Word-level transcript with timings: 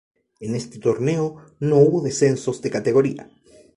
En 0.39 0.55
este 0.55 0.79
torneo 0.79 1.35
no 1.59 1.77
hubo 1.77 2.01
descensos 2.01 2.59
de 2.63 2.71
categoría. 2.71 3.29